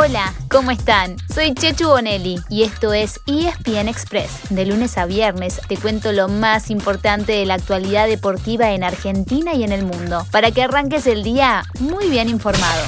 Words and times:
Hola, 0.00 0.32
¿cómo 0.48 0.70
están? 0.70 1.16
Soy 1.34 1.54
Chechu 1.54 1.88
Bonelli 1.88 2.36
y 2.48 2.62
esto 2.62 2.92
es 2.92 3.18
ESPN 3.26 3.88
Express. 3.88 4.48
De 4.48 4.64
lunes 4.64 4.96
a 4.96 5.06
viernes 5.06 5.60
te 5.66 5.76
cuento 5.76 6.12
lo 6.12 6.28
más 6.28 6.70
importante 6.70 7.32
de 7.32 7.44
la 7.44 7.54
actualidad 7.54 8.06
deportiva 8.06 8.70
en 8.70 8.84
Argentina 8.84 9.54
y 9.54 9.64
en 9.64 9.72
el 9.72 9.84
mundo, 9.84 10.24
para 10.30 10.52
que 10.52 10.62
arranques 10.62 11.08
el 11.08 11.24
día 11.24 11.64
muy 11.80 12.08
bien 12.08 12.28
informado. 12.28 12.86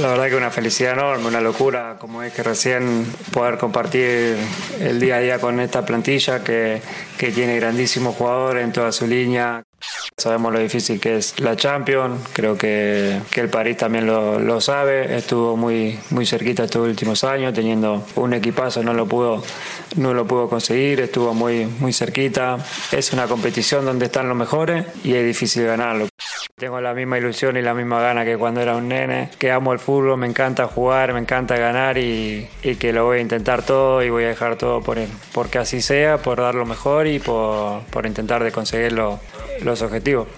La 0.00 0.08
verdad 0.08 0.28
que 0.30 0.36
una 0.36 0.50
felicidad 0.50 0.94
enorme, 0.94 1.26
una 1.26 1.42
locura, 1.42 1.98
como 2.00 2.22
es 2.22 2.32
que 2.32 2.42
recién 2.42 3.04
poder 3.30 3.58
compartir 3.58 4.38
el 4.80 4.98
día 4.98 5.16
a 5.16 5.20
día 5.20 5.38
con 5.38 5.60
esta 5.60 5.84
plantilla 5.84 6.42
que, 6.42 6.80
que 7.18 7.32
tiene 7.32 7.56
grandísimos 7.56 8.16
jugadores 8.16 8.64
en 8.64 8.72
toda 8.72 8.92
su 8.92 9.06
línea. 9.06 9.62
Sabemos 10.18 10.52
lo 10.52 10.58
difícil 10.58 10.98
que 10.98 11.16
es 11.16 11.38
la 11.38 11.54
Champions, 11.54 12.20
creo 12.32 12.58
que, 12.58 13.20
que 13.30 13.40
el 13.40 13.48
París 13.48 13.76
también 13.76 14.04
lo, 14.04 14.40
lo, 14.40 14.60
sabe, 14.60 15.16
estuvo 15.16 15.56
muy, 15.56 15.96
muy 16.10 16.26
cerquita 16.26 16.64
estos 16.64 16.88
últimos 16.88 17.22
años, 17.22 17.54
teniendo 17.54 18.04
un 18.16 18.34
equipazo 18.34 18.82
no 18.82 18.94
lo 18.94 19.06
pudo, 19.06 19.44
no 19.96 20.14
lo 20.14 20.26
pudo 20.26 20.48
conseguir, 20.48 21.00
estuvo 21.00 21.34
muy, 21.34 21.66
muy 21.66 21.92
cerquita. 21.92 22.58
Es 22.90 23.12
una 23.12 23.28
competición 23.28 23.84
donde 23.84 24.06
están 24.06 24.28
los 24.28 24.36
mejores 24.36 24.86
y 25.04 25.14
es 25.14 25.24
difícil 25.24 25.64
ganarlo. 25.66 26.08
Tengo 26.56 26.80
la 26.80 26.94
misma 26.94 27.18
ilusión 27.18 27.56
y 27.56 27.62
la 27.62 27.72
misma 27.72 28.00
gana 28.00 28.24
que 28.24 28.36
cuando 28.36 28.60
era 28.60 28.74
un 28.74 28.88
nene, 28.88 29.30
que 29.38 29.52
amo 29.52 29.72
el 29.72 29.78
fútbol, 29.78 30.18
me 30.18 30.26
encanta 30.26 30.66
jugar, 30.66 31.12
me 31.12 31.20
encanta 31.20 31.56
ganar 31.56 31.96
y, 31.96 32.48
y 32.64 32.74
que 32.74 32.92
lo 32.92 33.04
voy 33.04 33.18
a 33.18 33.20
intentar 33.20 33.62
todo 33.62 34.02
y 34.02 34.10
voy 34.10 34.24
a 34.24 34.28
dejar 34.28 34.56
todo 34.56 34.82
por 34.82 34.98
él, 34.98 35.08
porque 35.32 35.58
así 35.58 35.80
sea, 35.80 36.18
por 36.18 36.38
dar 36.38 36.56
lo 36.56 36.66
mejor 36.66 37.06
y 37.06 37.20
por, 37.20 37.82
por 37.84 38.04
intentar 38.04 38.42
de 38.42 38.50
conseguir 38.50 38.90
lo, 38.90 39.20
los 39.62 39.82
objetivos. 39.82 40.28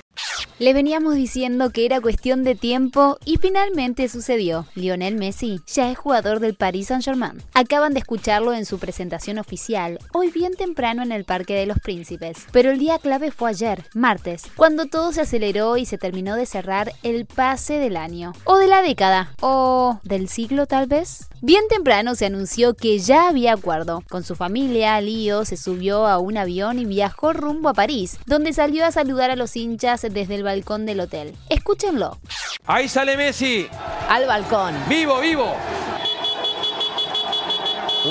Le 0.60 0.74
veníamos 0.74 1.14
diciendo 1.14 1.70
que 1.70 1.86
era 1.86 2.02
cuestión 2.02 2.44
de 2.44 2.54
tiempo 2.54 3.16
y 3.24 3.38
finalmente 3.38 4.10
sucedió. 4.10 4.66
Lionel 4.74 5.16
Messi 5.16 5.62
ya 5.66 5.90
es 5.90 5.96
jugador 5.96 6.38
del 6.38 6.54
Paris 6.54 6.88
Saint-Germain. 6.88 7.42
Acaban 7.54 7.94
de 7.94 8.00
escucharlo 8.00 8.52
en 8.52 8.66
su 8.66 8.78
presentación 8.78 9.38
oficial, 9.38 9.98
hoy 10.12 10.30
bien 10.30 10.52
temprano 10.54 11.02
en 11.02 11.12
el 11.12 11.24
Parque 11.24 11.54
de 11.54 11.64
los 11.64 11.78
Príncipes. 11.78 12.44
Pero 12.52 12.70
el 12.70 12.78
día 12.78 12.98
clave 12.98 13.30
fue 13.30 13.48
ayer, 13.48 13.84
martes, 13.94 14.42
cuando 14.54 14.84
todo 14.84 15.12
se 15.12 15.22
aceleró 15.22 15.78
y 15.78 15.86
se 15.86 15.96
terminó 15.96 16.36
de 16.36 16.44
cerrar 16.44 16.92
el 17.02 17.24
pase 17.24 17.78
del 17.78 17.96
año. 17.96 18.34
O 18.44 18.58
de 18.58 18.66
la 18.66 18.82
década. 18.82 19.32
O 19.40 19.98
del 20.02 20.28
siglo 20.28 20.66
tal 20.66 20.86
vez. 20.86 21.30
Bien 21.42 21.62
temprano 21.70 22.14
se 22.14 22.26
anunció 22.26 22.74
que 22.74 22.98
ya 22.98 23.28
había 23.28 23.54
acuerdo. 23.54 24.02
Con 24.10 24.24
su 24.24 24.36
familia, 24.36 25.00
Lío 25.00 25.46
se 25.46 25.56
subió 25.56 26.06
a 26.06 26.18
un 26.18 26.36
avión 26.36 26.78
y 26.78 26.84
viajó 26.84 27.32
rumbo 27.32 27.70
a 27.70 27.74
París, 27.74 28.18
donde 28.26 28.52
salió 28.52 28.84
a 28.84 28.92
saludar 28.92 29.30
a 29.30 29.36
los 29.36 29.56
hinchas 29.56 30.02
desde 30.02 30.34
el 30.34 30.42
balcón 30.42 30.84
del 30.84 31.00
hotel. 31.00 31.34
Escúchenlo. 31.48 32.18
Ahí 32.66 32.88
sale 32.88 33.16
Messi. 33.16 33.66
Al 34.06 34.26
balcón. 34.26 34.74
Vivo, 34.86 35.18
vivo. 35.20 35.54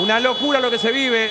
Una 0.02 0.18
locura 0.18 0.58
lo 0.58 0.68
que 0.68 0.78
se 0.78 0.90
vive. 0.90 1.30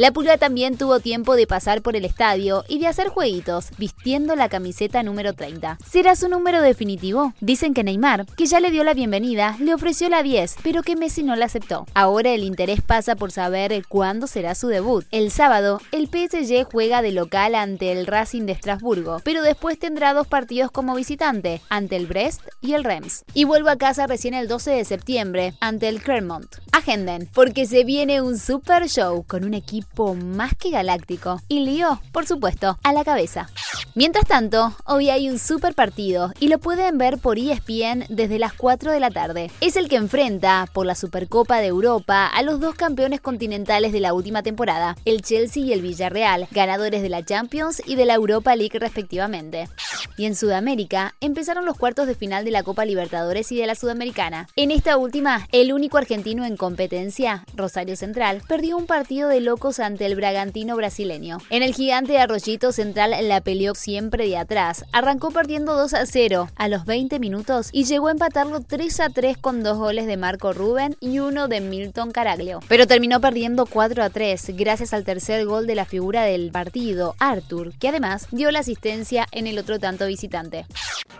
La 0.00 0.12
Pulga 0.12 0.38
también 0.38 0.78
tuvo 0.78 0.98
tiempo 0.98 1.36
de 1.36 1.46
pasar 1.46 1.82
por 1.82 1.94
el 1.94 2.06
estadio 2.06 2.64
y 2.66 2.78
de 2.78 2.86
hacer 2.86 3.08
jueguitos, 3.08 3.68
vistiendo 3.76 4.34
la 4.34 4.48
camiseta 4.48 5.02
número 5.02 5.34
30. 5.34 5.76
¿Será 5.86 6.16
su 6.16 6.30
número 6.30 6.62
definitivo? 6.62 7.34
Dicen 7.42 7.74
que 7.74 7.84
Neymar, 7.84 8.24
que 8.24 8.46
ya 8.46 8.60
le 8.60 8.70
dio 8.70 8.82
la 8.82 8.94
bienvenida, 8.94 9.58
le 9.60 9.74
ofreció 9.74 10.08
la 10.08 10.22
10, 10.22 10.56
pero 10.62 10.82
que 10.82 10.96
Messi 10.96 11.22
no 11.22 11.36
la 11.36 11.44
aceptó. 11.44 11.84
Ahora 11.92 12.30
el 12.30 12.44
interés 12.44 12.80
pasa 12.80 13.14
por 13.14 13.30
saber 13.30 13.84
cuándo 13.88 14.26
será 14.26 14.54
su 14.54 14.68
debut. 14.68 15.04
El 15.10 15.30
sábado, 15.30 15.82
el 15.92 16.06
PSG 16.06 16.64
juega 16.64 17.02
de 17.02 17.12
local 17.12 17.54
ante 17.54 17.92
el 17.92 18.06
Racing 18.06 18.46
de 18.46 18.52
Estrasburgo, 18.52 19.20
pero 19.22 19.42
después 19.42 19.78
tendrá 19.78 20.14
dos 20.14 20.26
partidos 20.26 20.70
como 20.70 20.94
visitante, 20.94 21.60
ante 21.68 21.96
el 21.96 22.06
Brest 22.06 22.40
y 22.62 22.72
el 22.72 22.84
Reims. 22.84 23.26
Y 23.34 23.44
vuelvo 23.44 23.68
a 23.68 23.76
casa 23.76 24.06
recién 24.06 24.32
el 24.32 24.48
12 24.48 24.70
de 24.70 24.84
septiembre, 24.86 25.52
ante 25.60 25.88
el 25.88 26.02
Clermont. 26.02 26.56
Agenden, 26.72 27.28
porque 27.34 27.66
se 27.66 27.84
viene 27.84 28.22
un 28.22 28.38
super 28.38 28.88
show 28.88 29.26
con 29.26 29.44
un 29.44 29.52
equipo 29.52 29.89
más 30.14 30.54
que 30.56 30.70
galáctico. 30.70 31.40
Y 31.48 31.60
Lío, 31.64 32.00
por 32.12 32.26
supuesto, 32.26 32.78
a 32.82 32.92
la 32.92 33.04
cabeza. 33.04 33.50
Mientras 33.96 34.24
tanto, 34.24 34.72
hoy 34.84 35.10
hay 35.10 35.28
un 35.28 35.40
super 35.40 35.74
partido 35.74 36.32
y 36.38 36.46
lo 36.46 36.58
pueden 36.58 36.96
ver 36.96 37.18
por 37.18 37.40
ESPN 37.40 38.04
desde 38.08 38.38
las 38.38 38.52
4 38.52 38.92
de 38.92 39.00
la 39.00 39.10
tarde. 39.10 39.50
Es 39.60 39.74
el 39.74 39.88
que 39.88 39.96
enfrenta, 39.96 40.68
por 40.72 40.86
la 40.86 40.94
Supercopa 40.94 41.58
de 41.60 41.66
Europa, 41.66 42.28
a 42.28 42.42
los 42.44 42.60
dos 42.60 42.76
campeones 42.76 43.20
continentales 43.20 43.92
de 43.92 43.98
la 43.98 44.14
última 44.14 44.44
temporada, 44.44 44.96
el 45.04 45.22
Chelsea 45.22 45.64
y 45.64 45.72
el 45.72 45.82
Villarreal, 45.82 46.46
ganadores 46.52 47.02
de 47.02 47.08
la 47.08 47.24
Champions 47.24 47.82
y 47.84 47.96
de 47.96 48.04
la 48.04 48.14
Europa 48.14 48.54
League 48.54 48.78
respectivamente. 48.78 49.68
Y 50.16 50.26
en 50.26 50.36
Sudamérica 50.36 51.16
empezaron 51.20 51.64
los 51.64 51.76
cuartos 51.76 52.06
de 52.06 52.14
final 52.14 52.44
de 52.44 52.52
la 52.52 52.62
Copa 52.62 52.84
Libertadores 52.84 53.50
y 53.50 53.56
de 53.56 53.66
la 53.66 53.74
Sudamericana. 53.74 54.46
En 54.54 54.70
esta 54.70 54.98
última, 54.98 55.48
el 55.50 55.72
único 55.72 55.98
argentino 55.98 56.44
en 56.44 56.56
competencia, 56.56 57.44
Rosario 57.56 57.96
Central, 57.96 58.42
perdió 58.46 58.76
un 58.76 58.86
partido 58.86 59.28
de 59.28 59.40
locos 59.40 59.80
ante 59.80 60.06
el 60.06 60.14
Bragantino 60.14 60.76
brasileño. 60.76 61.38
En 61.50 61.64
el 61.64 61.74
gigante 61.74 62.18
Arroyito 62.18 62.70
Central 62.70 63.16
la 63.26 63.40
peleó 63.40 63.74
siempre 63.80 64.26
de 64.26 64.36
atrás. 64.36 64.84
Arrancó 64.92 65.30
perdiendo 65.30 65.74
2 65.74 65.94
a 65.94 66.06
0 66.06 66.48
a 66.54 66.68
los 66.68 66.84
20 66.84 67.18
minutos 67.18 67.70
y 67.72 67.84
llegó 67.84 68.08
a 68.08 68.12
empatarlo 68.12 68.60
3 68.60 69.00
a 69.00 69.08
3 69.08 69.38
con 69.38 69.62
dos 69.62 69.78
goles 69.78 70.06
de 70.06 70.16
Marco 70.16 70.52
Rubén 70.52 70.96
y 71.00 71.18
uno 71.18 71.48
de 71.48 71.60
Milton 71.60 72.12
Caraglio. 72.12 72.60
Pero 72.68 72.86
terminó 72.86 73.20
perdiendo 73.20 73.66
4 73.66 74.02
a 74.02 74.10
3 74.10 74.56
gracias 74.56 74.92
al 74.92 75.04
tercer 75.04 75.44
gol 75.46 75.66
de 75.66 75.74
la 75.74 75.84
figura 75.84 76.22
del 76.22 76.50
partido, 76.50 77.16
Arthur, 77.18 77.72
que 77.78 77.88
además 77.88 78.28
dio 78.30 78.50
la 78.50 78.60
asistencia 78.60 79.26
en 79.32 79.46
el 79.46 79.58
otro 79.58 79.78
tanto 79.78 80.06
visitante. 80.06 80.66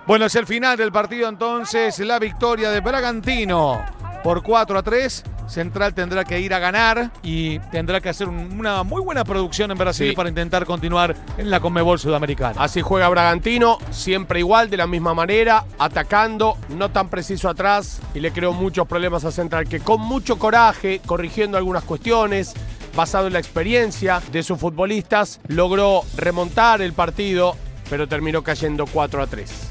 Bueno, 0.07 0.27
es 0.27 0.35
el 0.35 0.47
final 0.47 0.77
del 0.77 0.93
partido 0.93 1.29
entonces, 1.29 1.99
la 2.01 2.19
victoria 2.19 2.71
de 2.71 2.81
Bragantino 2.81 4.00
por 4.23 4.43
4 4.43 4.79
a 4.79 4.83
3. 4.83 5.25
Central 5.49 5.95
tendrá 5.95 6.25
que 6.25 6.39
ir 6.41 6.55
a 6.55 6.61
ganar 6.61 7.11
y 7.25 7.59
tendrá 7.71 8.01
que 8.01 8.09
hacer 8.09 8.29
una 8.29 8.85
muy 8.85 9.03
buena 9.03 9.25
producción 9.25 9.71
en 9.73 9.79
Brasil 9.79 10.11
Sí. 10.11 10.15
para 10.17 10.29
intentar 10.29 10.65
continuar 10.65 11.17
en 11.39 11.51
la 11.51 11.59
Conmebol 11.59 11.99
Sudamericana. 11.99 12.63
Así 12.63 12.83
juega 12.83 13.09
Bragantino, 13.09 13.79
siempre 13.91 14.39
igual, 14.39 14.71
de 14.71 14.77
la 14.77 14.87
misma 14.87 15.13
manera, 15.13 15.65
atacando, 15.79 16.57
no 16.69 16.91
tan 16.91 17.09
preciso 17.09 17.49
atrás 17.49 18.01
y 18.15 18.21
le 18.21 18.31
creó 18.33 18.53
muchos 18.53 18.87
problemas 18.87 19.25
a 19.25 19.33
Central, 19.33 19.69
que 19.69 19.81
con 19.81 20.01
mucho 20.01 20.39
coraje, 20.39 21.01
corrigiendo 21.05 21.59
algunas 21.59 21.83
cuestiones, 21.83 22.55
basado 22.95 23.27
en 23.27 23.33
la 23.33 23.39
experiencia 23.41 24.21
de 24.31 24.43
sus 24.45 24.59
futbolistas, 24.59 25.41
logró 25.49 26.03
remontar 26.17 26.81
el 26.81 26.93
partido, 26.93 27.57
pero 27.89 28.07
terminó 28.07 28.43
cayendo 28.43 28.87
4 28.87 29.23
a 29.23 29.27
3. 29.27 29.70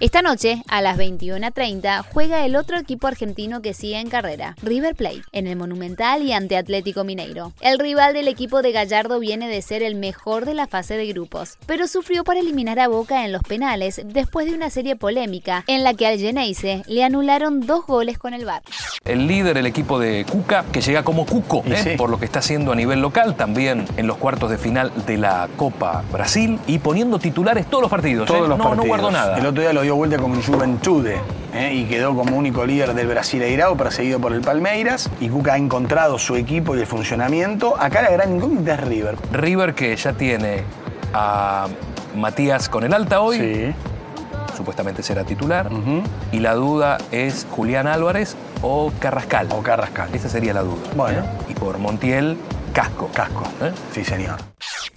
Esta 0.00 0.22
noche, 0.22 0.62
a 0.68 0.80
las 0.80 0.96
21.30, 0.96 2.04
juega 2.12 2.46
el 2.46 2.54
otro 2.54 2.78
equipo 2.78 3.08
argentino 3.08 3.60
que 3.62 3.74
sigue 3.74 3.98
en 3.98 4.08
carrera, 4.08 4.54
River 4.62 4.94
Plate, 4.94 5.24
en 5.32 5.48
el 5.48 5.56
Monumental 5.56 6.22
y 6.22 6.32
ante 6.32 6.56
Atlético 6.56 7.02
Mineiro. 7.02 7.52
El 7.60 7.80
rival 7.80 8.14
del 8.14 8.28
equipo 8.28 8.62
de 8.62 8.70
Gallardo 8.70 9.18
viene 9.18 9.48
de 9.48 9.60
ser 9.60 9.82
el 9.82 9.96
mejor 9.96 10.44
de 10.46 10.54
la 10.54 10.68
fase 10.68 10.96
de 10.96 11.08
grupos, 11.08 11.58
pero 11.66 11.88
sufrió 11.88 12.22
para 12.22 12.38
eliminar 12.38 12.78
a 12.78 12.86
Boca 12.86 13.24
en 13.24 13.32
los 13.32 13.42
penales 13.42 14.00
después 14.04 14.46
de 14.46 14.54
una 14.54 14.70
serie 14.70 14.94
polémica 14.94 15.64
en 15.66 15.82
la 15.82 15.94
que 15.94 16.06
al 16.06 16.20
Geneise 16.20 16.84
le 16.86 17.02
anularon 17.02 17.66
dos 17.66 17.84
goles 17.84 18.18
con 18.18 18.34
el 18.34 18.44
VAR. 18.44 18.62
El 19.08 19.26
líder, 19.26 19.56
el 19.56 19.66
equipo 19.66 19.98
de 19.98 20.24
Cuca, 20.30 20.64
que 20.70 20.80
llega 20.82 21.02
como 21.02 21.24
Cuco, 21.26 21.62
¿eh? 21.66 21.80
sí. 21.82 21.90
por 21.96 22.10
lo 22.10 22.18
que 22.18 22.26
está 22.26 22.40
haciendo 22.40 22.72
a 22.72 22.74
nivel 22.76 23.00
local, 23.00 23.34
también 23.36 23.86
en 23.96 24.06
los 24.06 24.18
cuartos 24.18 24.50
de 24.50 24.58
final 24.58 24.92
de 25.06 25.16
la 25.16 25.48
Copa 25.56 26.02
Brasil 26.12 26.58
y 26.66 26.78
poniendo 26.78 27.18
titulares 27.18 27.66
todos 27.66 27.82
los 27.82 27.90
partidos. 27.90 28.28
¿eh? 28.28 28.32
Todos 28.34 28.48
los 28.48 28.58
no, 28.58 28.64
partidos. 28.64 28.84
no 28.84 28.88
guardo 28.88 29.10
nada. 29.10 29.38
El 29.38 29.46
otro 29.46 29.62
día 29.62 29.72
lo 29.72 29.80
dio 29.82 29.96
vuelta 29.96 30.18
con 30.18 30.40
Juventude 30.42 31.16
¿eh? 31.54 31.72
y 31.74 31.84
quedó 31.84 32.14
como 32.14 32.36
único 32.36 32.66
líder 32.66 32.92
del 32.94 33.06
Brasileirao, 33.08 33.76
perseguido 33.76 34.18
por 34.20 34.32
el 34.34 34.42
Palmeiras. 34.42 35.08
Y 35.20 35.28
Cuca 35.30 35.54
ha 35.54 35.56
encontrado 35.56 36.18
su 36.18 36.36
equipo 36.36 36.76
y 36.76 36.80
el 36.80 36.86
funcionamiento. 36.86 37.76
Acá 37.80 38.02
la 38.02 38.10
gran 38.10 38.36
incógnita 38.36 38.74
es 38.74 38.80
River. 38.82 39.16
River 39.32 39.74
que 39.74 39.96
ya 39.96 40.12
tiene 40.12 40.64
a 41.14 41.66
Matías 42.14 42.68
con 42.68 42.84
el 42.84 42.92
alta 42.92 43.20
hoy, 43.20 43.38
Sí. 43.38 43.74
supuestamente 44.56 45.02
será 45.02 45.24
titular, 45.24 45.70
y 46.32 46.40
la 46.40 46.54
duda 46.54 46.98
es 47.12 47.46
Julián 47.50 47.86
Álvarez 47.86 48.36
o 48.62 48.92
Carrascal. 48.98 49.48
O 49.52 49.62
Carrascal. 49.62 50.14
Esa 50.14 50.28
sería 50.28 50.52
la 50.52 50.62
duda. 50.62 50.90
Bueno. 50.94 51.22
Y 51.48 51.54
por 51.54 51.78
Montiel, 51.78 52.36
Casco. 52.72 53.10
Casco. 53.14 53.44
¿Eh? 53.60 53.72
Sí, 53.92 54.04
señor. 54.04 54.36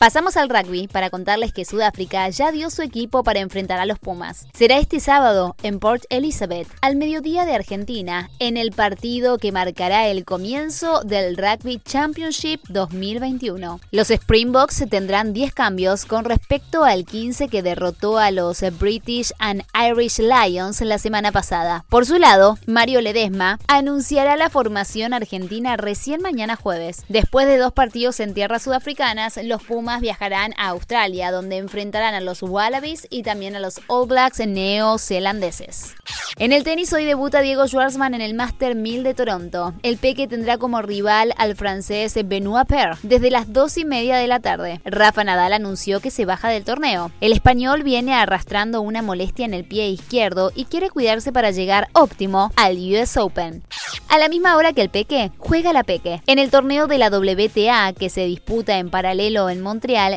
Pasamos 0.02 0.36
al 0.36 0.50
rugby 0.50 0.88
para 0.88 1.12
contarles 1.12 1.54
que 1.54 1.64
Sudáfrica 1.64 2.28
ya 2.30 2.52
dio 2.52 2.72
su 2.72 2.82
equipo 2.82 3.24
para 3.24 3.40
enfrentar 3.40 3.80
a 3.80 3.86
los 3.86 4.00
Pumas. 4.00 4.48
Será 4.52 4.80
este 4.80 5.00
sábado 5.00 5.56
en 5.62 5.78
Port 5.78 6.06
Elizabeth, 6.10 6.68
al 6.82 6.96
mediodía 6.96 7.46
de 7.46 7.54
Argentina, 7.54 8.32
en 8.40 8.58
el 8.58 8.72
partido 8.72 9.38
que 9.38 9.52
marcará 9.52 10.08
el 10.08 10.26
comienzo 10.26 11.02
del 11.02 11.38
Rugby 11.38 11.80
Championship 11.86 12.62
2021. 12.70 13.80
Los 13.92 14.10
Springboks 14.10 14.86
tendrán 14.90 15.34
10 15.34 15.54
cambios 15.54 16.06
con 16.06 16.26
respecto 16.26 16.84
al 16.84 17.06
15 17.06 17.48
que 17.48 17.62
derrotó 17.62 18.18
a 18.18 18.32
los 18.32 18.64
British 18.80 19.32
and 19.38 19.62
Irish 19.88 20.18
Lions 20.18 20.82
la 20.82 20.98
semana 20.98 21.32
pasada. 21.32 21.86
Por 21.90 22.08
su 22.08 22.18
lado, 22.18 22.58
Mario 22.66 23.02
Ledesma 23.02 23.60
anunciará 23.68 24.36
la 24.36 24.50
formación 24.50 25.14
argentina 25.14 25.78
recién 25.78 26.24
mañana 26.24 26.56
jueves. 26.56 27.04
Después 27.08 27.46
de 27.46 27.58
dos 27.58 27.72
partidos 27.72 28.20
en 28.20 28.34
tierras 28.34 28.64
sudafricanas, 28.64 29.38
los 29.44 29.62
Pumas 29.62 29.91
Viajarán 30.00 30.54
a 30.58 30.70
Australia, 30.70 31.32
donde 31.32 31.58
enfrentarán 31.58 32.14
a 32.14 32.22
los 32.22 32.42
Wallabies 32.42 33.08
y 33.10 33.24
también 33.24 33.56
a 33.56 33.60
los 33.60 33.82
All 33.88 34.08
Blacks 34.08 34.40
neozelandeses. 34.40 35.96
En 36.38 36.54
el 36.54 36.64
tenis 36.64 36.94
hoy 36.94 37.06
debuta 37.06 37.42
Diego 37.42 37.68
Schwartzman 37.68 38.14
en 38.14 38.22
el 38.22 38.34
Master 38.34 38.76
1000 38.76 39.04
de 39.04 39.14
Toronto. 39.14 39.74
El 39.84 39.98
Peque 39.98 40.28
tendrá 40.28 40.58
como 40.58 40.82
rival 40.82 41.34
al 41.38 41.56
francés 41.56 42.16
Benoit 42.26 42.68
Paire 42.68 42.96
desde 43.04 43.30
las 43.30 43.52
2 43.52 43.78
y 43.78 43.86
media 43.86 44.16
de 44.18 44.28
la 44.28 44.40
tarde. 44.40 44.82
Rafa 44.86 45.24
Nadal 45.24 45.54
anunció 45.54 46.00
que 46.00 46.12
se 46.12 46.26
baja 46.26 46.50
del 46.50 46.64
torneo. 46.64 47.12
El 47.20 47.34
español 47.34 47.84
viene 47.84 48.14
arrastrando 48.14 48.82
una 48.82 49.02
molestia 49.02 49.46
en 49.46 49.54
el 49.54 49.66
pie 49.66 49.90
izquierdo 49.90 50.52
y 50.56 50.66
quiere 50.66 50.90
cuidarse 50.90 51.32
para 51.32 51.52
llegar 51.52 51.90
óptimo 51.94 52.52
al 52.56 52.78
US 52.78 53.18
Open. 53.18 53.64
A 54.08 54.18
la 54.18 54.30
misma 54.30 54.56
hora 54.58 54.74
que 54.74 54.82
el 54.82 54.90
Peque, 54.90 55.32
juega 55.38 55.74
la 55.74 55.84
Peque. 55.84 56.22
En 56.28 56.40
el 56.40 56.50
torneo 56.50 56.88
de 56.88 56.98
la 56.98 57.10
WTA 57.10 57.94
que 57.94 58.10
se 58.10 58.26
disputa 58.26 58.78
en 58.78 58.90
paralelo 58.90 59.50
en 59.50 59.62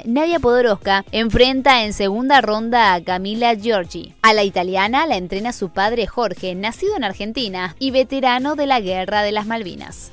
Nadia 0.04 0.40
Podoroska 0.40 1.04
enfrenta 1.10 1.84
en 1.84 1.94
segunda 1.94 2.42
ronda 2.42 2.92
a 2.92 3.02
Camila 3.02 3.54
Giorgi. 3.54 4.12
A 4.20 4.34
la 4.34 4.42
italiana 4.42 5.06
la 5.06 5.16
entrena 5.16 5.52
su 5.52 5.70
padre 5.70 6.06
Jorge, 6.06 6.54
nacido 6.54 6.96
en 6.96 7.04
Argentina 7.04 7.74
y 7.78 7.90
veterano 7.90 8.56
de 8.56 8.66
la 8.66 8.80
Guerra 8.80 9.22
de 9.22 9.32
las 9.32 9.46
Malvinas. 9.46 10.12